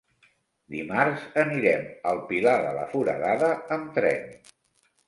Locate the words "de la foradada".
2.65-3.55